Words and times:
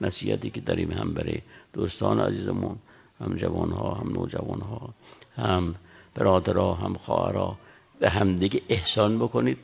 نصیحتی 0.00 0.50
که 0.50 0.60
داریم 0.60 0.90
هم 0.90 1.14
برای 1.14 1.40
دوستان 1.72 2.20
عزیزمون 2.20 2.76
هم 3.20 3.36
جوان 3.36 3.70
ها 3.70 3.94
هم 3.94 4.12
نوجوان 4.12 4.60
ها 4.60 4.94
هم 5.36 5.74
برادرها 6.14 6.74
هم 6.74 6.94
خواهرها 6.94 7.58
به 8.00 8.10
همدیگه 8.10 8.62
احسان 8.68 9.18
بکنید. 9.18 9.58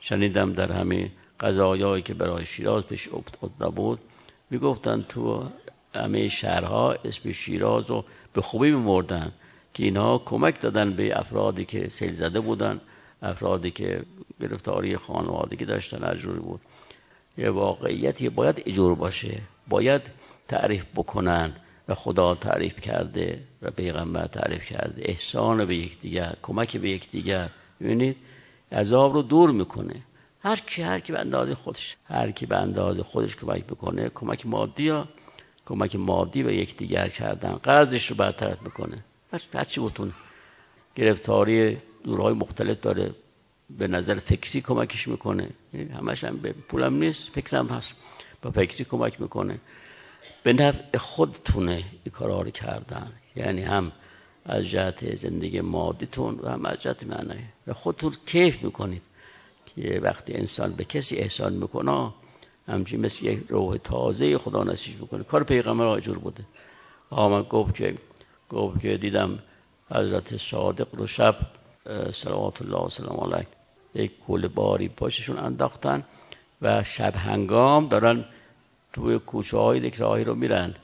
شنیدم 0.00 0.52
در 0.52 0.72
همه 0.72 1.10
قضایایی 1.40 2.02
که 2.02 2.14
برای 2.14 2.44
شیراز 2.44 2.86
پیش 2.86 3.08
افتاده 3.08 3.70
بود 3.70 3.98
می‌گفتن 4.50 5.04
تو 5.08 5.44
همه 5.94 6.28
شهرها 6.28 6.92
اسم 6.92 7.32
شیراز 7.32 7.90
رو 7.90 8.04
به 8.32 8.40
خوبی 8.40 8.70
میمردن 8.70 9.32
که 9.74 9.84
اینها 9.84 10.22
کمک 10.24 10.60
دادن 10.60 10.92
به 10.92 11.18
افرادی 11.18 11.64
که 11.64 11.88
سیل 11.88 12.12
زده 12.12 12.40
بودن 12.40 12.80
افرادی 13.22 13.70
که 13.70 14.02
گرفتاری 14.40 14.96
خانوادگی 14.96 15.64
داشتن 15.64 16.04
اجوری 16.04 16.40
بود. 16.40 16.60
یه 17.38 17.50
واقعیتی 17.50 18.28
باید 18.28 18.62
اجور 18.66 18.94
باشه. 18.94 19.40
باید 19.68 20.02
تعریف 20.48 20.84
بکنن 20.96 21.52
و 21.88 21.94
خدا 21.94 22.34
تعریف 22.34 22.80
کرده 22.80 23.42
و 23.62 23.70
پیغمبر 23.70 24.26
تعریف 24.26 24.64
کرده. 24.64 25.02
احسان 25.04 25.64
به 25.64 25.76
یکدیگر 25.76 26.34
کمک 26.42 26.76
به 26.76 26.90
یکدیگر. 26.90 27.50
ببینید 27.80 28.16
عذاب 28.72 29.14
رو 29.14 29.22
دور 29.22 29.50
می‌کنه. 29.50 30.02
هر 30.42 30.56
کی 30.56 30.82
هر 30.82 31.00
کی 31.00 31.12
به 31.12 31.18
اندازه 31.18 31.54
خودش 31.54 31.96
هر 32.04 32.30
کی 32.30 32.46
به 32.46 32.56
اندازه 32.56 33.02
خودش 33.02 33.36
کمک 33.36 33.64
بکنه 33.64 34.08
کمک 34.08 34.46
مادی 34.46 34.82
یا 34.82 35.08
کمک 35.66 35.96
مادی 35.96 36.42
به 36.42 36.56
یکدیگر 36.56 37.08
کردن. 37.08 37.52
قرضش 37.52 38.06
رو 38.06 38.16
برطرف 38.16 38.62
می‌کنه. 38.62 39.04
هر 39.54 39.64
چی 39.64 39.80
بتونه. 39.80 40.12
گرفتاری 40.94 41.78
دورهای 42.04 42.34
مختلف 42.34 42.80
داره. 42.80 43.10
به 43.78 43.88
نظر 43.88 44.14
فکری 44.14 44.60
کمکش 44.60 45.08
می‌کنه. 45.08 45.50
همش 45.94 46.24
هم 46.24 46.36
به 46.36 46.52
پولم 46.52 46.94
نیست 46.94 47.28
فکرم 47.32 47.66
هست. 47.66 47.94
با 48.42 48.50
فکری 48.50 48.84
کمک 48.84 49.20
می‌کنه. 49.20 49.60
به 50.42 50.52
نفع 50.52 50.98
خودتونه 50.98 51.72
این 51.74 52.12
کارا 52.12 52.42
رو 52.42 52.50
کردن. 52.50 53.12
یعنی 53.36 53.62
هم 53.62 53.92
از 54.44 54.64
جهت 54.64 55.14
زندگی 55.14 55.60
مادیتون 55.60 56.40
و 56.42 56.48
هم 56.48 56.64
از 56.64 56.78
جهت 56.80 57.04
معنی. 57.04 57.44
و 57.66 57.72
خودتون 57.72 58.12
کیف 58.26 58.62
می‌کنید 58.62 59.02
که 59.66 60.00
وقتی 60.02 60.32
انسان 60.34 60.72
به 60.72 60.84
کسی 60.84 61.16
احسان 61.16 61.52
می‌کنه 61.52 62.12
همچین 62.68 63.00
مثل 63.00 63.26
یک 63.26 63.40
روح 63.48 63.76
تازه 63.76 64.38
خدا 64.38 64.64
نصیب 64.64 65.00
می‌کنه. 65.00 65.24
کار 65.24 65.44
پیغمبر 65.44 65.86
آجور 65.86 66.18
بوده. 66.18 66.44
آمد 67.10 67.48
گفت 67.48 67.74
که 67.74 67.94
گفت 68.48 68.80
که 68.80 68.96
دیدم 68.96 69.38
حضرت 69.90 70.36
صادق 70.36 70.88
رو 70.92 71.06
شب 71.06 71.36
صلوات 72.12 72.62
الله 72.62 72.78
و 72.78 72.88
سلام 72.88 73.32
علیه. 73.32 73.59
یک 73.94 74.12
کل 74.26 74.48
باری 74.48 74.88
پاششون 74.88 75.38
انداختن 75.38 76.04
و 76.62 76.82
شب 76.82 77.14
هنگام 77.14 77.88
دارن 77.88 78.24
توی 78.92 79.18
کوچه 79.18 79.56
های 79.56 79.78
یک 79.78 79.94
راهی 79.94 80.24
رو 80.24 80.34
میرن. 80.34 80.74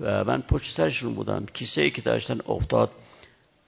و 0.00 0.24
من 0.24 0.42
پشت 0.42 0.76
سرشون 0.76 1.14
بودم. 1.14 1.46
کیسه 1.46 1.90
که 1.90 2.02
داشتن 2.02 2.38
افتاد 2.48 2.90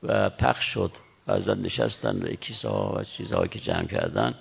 و 0.02 0.30
پخش 0.30 0.64
شد. 0.64 0.90
از 1.26 1.48
نشستن 1.48 2.34
کیسه 2.34 2.68
ها 2.68 2.94
و 2.96 3.02
چیزهایی 3.02 3.48
که 3.48 3.58
جمع 3.58 3.86
کردن. 3.86 4.34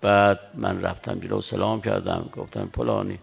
بعد 0.00 0.40
من 0.54 0.80
رفتم 0.80 1.20
جلو 1.20 1.40
سلام 1.40 1.80
کردم. 1.80 2.30
گفتم 2.32 2.66
پلانی 2.66 3.18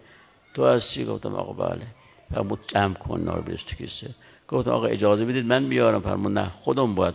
تو 0.54 0.66
هستی؟ 0.66 1.04
گفتم 1.04 1.34
آقا 1.34 1.52
بله. 1.52 1.86
فرمود 2.34 2.60
جمع 2.66 2.94
کن 2.94 3.20
نار 3.20 3.42
تو 3.42 3.76
کیسه. 3.76 4.14
گفتم 4.48 4.70
آقا 4.70 4.86
اجازه 4.86 5.24
بدید 5.24 5.46
من 5.46 5.68
بیارم؟ 5.68 6.00
فرمود 6.00 6.32
نه 6.32 6.48
خودم 6.48 6.94
باید 6.94 7.14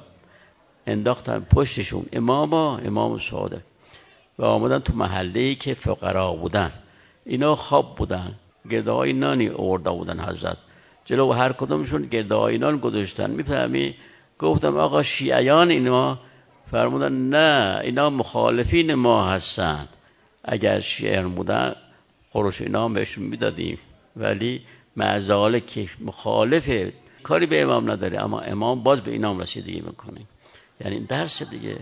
انداختن 0.89 1.39
پشتشون. 1.39 2.05
اماما 2.13 2.77
امام 2.77 3.19
صادق. 3.19 3.61
و 4.39 4.45
آمدن 4.45 4.79
تو 4.79 4.93
محله 4.93 5.39
ای 5.39 5.55
که 5.55 5.73
فقرا 5.73 6.33
بودن. 6.33 6.71
اینا 7.25 7.55
خواب 7.55 7.95
بودن. 7.95 8.33
گردهای 8.69 9.13
نانی 9.13 9.47
اورده 9.47 9.89
بودن 9.89 10.19
حضرت. 10.19 10.57
جلو 11.05 11.31
هر 11.31 11.53
کدومشون 11.53 12.01
گردهای 12.01 12.57
نان 12.57 12.77
گذاشتن. 12.77 13.31
می‌فهمی؟ 13.31 13.95
گفتم 14.39 14.77
آقا 14.77 15.03
شیعیان 15.03 15.69
اینا 15.69 16.19
فرمودن 16.71 17.11
نه 17.11 17.79
اینا 17.83 18.09
مخالفین 18.09 18.93
ما 18.93 19.27
هستن. 19.27 19.87
اگر 20.43 20.79
شیعه 20.79 21.27
بودن 21.27 21.75
خورش 22.31 22.61
اینا 22.61 22.89
بهشون 22.89 23.23
می‌دادیم. 23.23 23.79
ولی 24.15 24.61
معزاله 24.95 25.59
که 25.59 25.87
مخالف 26.01 26.91
کاری 27.23 27.45
به 27.45 27.61
امام 27.61 27.91
نداره. 27.91 28.23
اما 28.23 28.39
امام 28.39 28.83
باز 28.83 29.01
به 29.01 29.11
اینام 29.11 29.39
رسیدگی 29.39 29.81
می‌کنه. 29.81 30.21
یعنی 30.79 30.99
درس 30.99 31.43
دیگه 31.43 31.77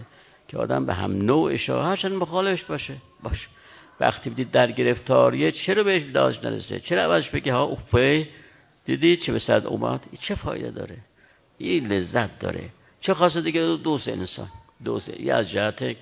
که 0.48 0.58
آدم 0.58 0.86
به 0.86 0.94
هم 0.94 1.12
نوعش 1.12 1.70
هرچند 1.70 2.12
مخالفش 2.12 2.64
باشه. 2.64 2.96
باشه 3.24 3.48
وقتی 4.00 4.30
بدید 4.30 4.52
در 4.52 4.72
گرفتاریه 4.72 5.52
چرا 5.52 5.84
بهش 5.84 6.04
داشت 6.04 6.46
نرسه؟ 6.46 6.80
چرا 6.80 7.02
اولش 7.02 7.30
بگه 7.30 7.54
ها 7.54 7.64
اوپه 7.64 8.30
دیدی 8.86 9.18
چه 9.18 9.32
به 9.32 9.40
صد 9.40 9.66
اومد؟ 9.66 10.06
چه 10.20 10.36
فایده 10.36 10.72
داره؟ 10.72 10.98
این 11.58 11.88
لذت 11.88 12.40
داره. 12.40 12.70
چه 13.02 13.14
خاصه 13.14 13.42
دیگه 13.42 13.78
دوست 13.84 14.08
انسان. 14.08 14.48
دوست 14.84 15.10
یه 15.10 15.34
از 15.34 15.50
جهت 15.50 15.96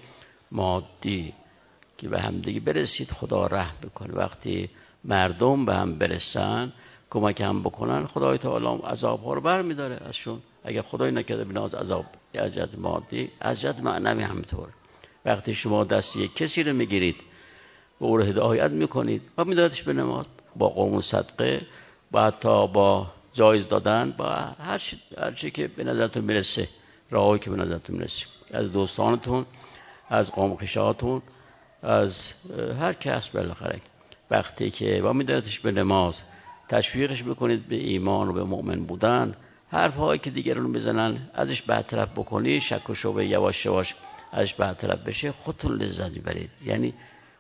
مادی 0.51 1.33
که 1.97 2.09
به 2.09 2.21
هم 2.21 2.39
دیگه 2.39 2.59
برسید 2.59 3.11
خدا 3.11 3.47
رحم 3.47 3.75
بکنه. 3.83 4.13
وقتی 4.13 4.69
مردم 5.03 5.65
به 5.65 5.75
هم 5.75 5.97
برسن 5.97 6.73
کمک 7.09 7.41
هم 7.41 7.63
بکنن. 7.63 8.05
خدای 8.05 8.37
تعالی 8.37 8.81
عذاب 8.83 9.23
ها 9.23 9.33
رو 9.33 9.41
بر 9.41 9.61
میداره 9.61 9.99
ازشون. 10.05 10.41
اگر 10.63 10.81
خدای 10.81 11.11
نکرده 11.11 11.43
بناز 11.43 11.75
عذاب 11.75 12.05
از 12.33 12.53
جهت 12.53 12.69
مادی 12.77 13.31
از 13.39 13.61
جهت 13.61 13.79
معنوی 13.79 14.23
همینطور. 14.23 14.69
وقتی 15.25 15.53
شما 15.53 15.83
دست 15.83 16.15
یک 16.15 16.35
کسی 16.35 16.63
رو 16.63 16.73
می‌گیرید 16.73 17.15
و 17.99 18.05
او 18.05 18.17
رو 18.17 18.23
هدایت 18.23 18.71
می‌کنید 18.71 19.21
و 19.37 19.45
میدادش 19.45 19.83
به 19.83 19.93
نماز 19.93 20.25
با 20.55 20.69
قوم 20.69 21.01
صدقه 21.01 21.61
و 22.11 22.23
حتی 22.23 22.67
با 22.67 23.07
جایز 23.33 23.67
دادن 23.67 24.13
با 24.17 24.29
هر 24.59 24.77
چی, 24.77 24.99
هر 25.17 25.31
چی 25.31 25.51
که 25.51 25.67
به 25.67 25.83
نظرتون 25.83 26.23
می‌رسه 26.23 26.67
راهی 27.11 27.39
که 27.39 27.49
به 27.49 27.55
نظرتون 27.55 27.95
می‌رسه. 27.95 28.25
از 28.51 28.73
دوستانتون 28.73 29.45
از 30.09 30.31
قوم 30.31 30.55
خشاتون 30.55 31.21
از 31.81 32.17
هر 32.79 32.93
کس 32.93 33.29
بالاخره. 33.29 33.81
وقتی 34.31 34.71
که 34.71 35.01
با 35.01 35.13
میدادش 35.13 35.59
به 35.59 35.71
نماز 35.71 36.23
تشویقش 36.69 37.23
بکنید 37.23 37.67
به 37.67 37.75
ایمان 37.75 38.27
و 38.29 38.33
به 38.33 38.43
مؤمن 38.43 38.83
بودن. 38.85 39.35
حرف 39.69 39.95
هایی 39.95 40.19
که 40.19 40.29
دیگران 40.29 40.71
بزنن 40.71 41.17
ازش 41.33 41.61
برطرف 41.61 42.09
بکنی 42.11 42.61
شک 42.61 42.89
و 42.89 42.93
شبه 42.93 43.25
یواش 43.25 43.65
یواش 43.65 43.95
ازش 44.31 44.53
برطرف 44.53 44.99
بشه 44.99 45.31
خودتون 45.31 45.71
لذت 45.71 46.11
می‌برید. 46.11 46.49
یعنی 46.65 46.93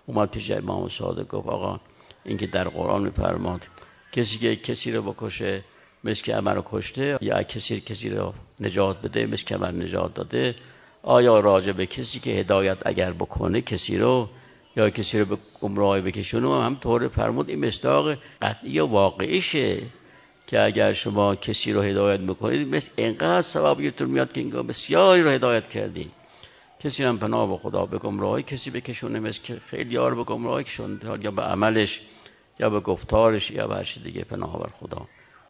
اومد 0.05 0.29
پیش 0.29 0.51
امام 0.51 0.89
صادق 0.89 1.27
گفت 1.27 1.47
آقا 1.47 1.79
این 2.23 2.37
که 2.37 2.47
در 2.47 2.67
قرآن 2.67 3.03
میفرماد 3.03 3.67
کسی 4.11 4.37
که 4.37 4.55
کسی 4.55 4.91
رو 4.91 5.01
بکشه 5.01 5.63
مثل 6.03 6.23
که 6.23 6.35
رو 6.35 6.63
کشته 6.65 7.17
یا 7.21 7.43
کسی 7.43 7.81
کسی 7.81 8.09
رو 8.09 8.33
نجات 8.59 9.01
بده 9.01 9.25
مثل 9.25 9.45
که 9.45 9.55
عمر 9.55 9.71
نجات 9.71 10.13
داده 10.13 10.55
آیا 11.03 11.39
راجع 11.39 11.71
به 11.71 11.85
کسی 11.85 12.19
که 12.19 12.31
هدایت 12.31 12.77
اگر 12.85 13.13
بکنه 13.13 13.61
کسی 13.61 13.97
رو 13.97 14.29
یا 14.75 14.89
کسی 14.89 15.19
رو 15.19 15.25
به 15.25 15.37
گمراهی 15.61 16.01
بکشونه 16.01 16.63
هم 16.63 16.75
طور 16.75 17.07
فرمود 17.07 17.49
این 17.49 17.65
مستاق 17.65 18.17
قطعی 18.41 18.79
و 18.79 18.85
واقعیشه 18.85 19.81
که 20.47 20.61
اگر 20.61 20.93
شما 20.93 21.35
کسی 21.35 21.73
رو 21.73 21.81
هدایت 21.81 22.19
بکنید 22.19 22.75
مثل 22.75 22.91
اینقدر 22.95 23.41
ثواب 23.41 23.81
یتون 23.81 24.09
میاد 24.09 24.33
که 24.33 24.39
اینگاه 24.39 24.63
بسیاری 24.63 25.23
رو 25.23 25.29
هدایت 25.29 25.69
کردید 25.69 26.11
کسی 26.79 27.03
هم 27.03 27.19
پناه 27.19 27.49
به 27.49 27.57
خدا 27.57 27.85
به 27.85 27.97
گمراهی 27.97 28.43
کسی 28.43 28.71
بکشونه 28.71 29.19
مثل 29.19 29.41
که 29.43 29.59
خیلی 29.69 29.93
یار 29.93 30.15
به 30.15 30.23
گمراهی 30.23 30.63
کشون 30.63 30.99
یا 31.21 31.31
به 31.31 31.41
عملش 31.41 32.01
یا 32.59 32.69
به 32.69 32.79
گفتارش 32.79 33.51
یا 33.51 33.67
به 33.67 33.75
هر 33.75 33.97
دیگه 34.03 34.23
پناه 34.23 34.59
بر 34.59 34.69
خدا. 34.69 35.07